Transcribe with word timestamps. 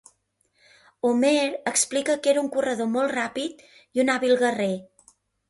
Homer 1.09 1.43
explica 1.73 2.15
que 2.23 2.31
era 2.33 2.41
un 2.45 2.49
corredor 2.57 2.91
molt 2.95 3.15
ràpid 3.19 3.63
i 4.01 4.05
un 4.07 4.11
hàbil 4.17 4.35
guerrer. 4.43 4.73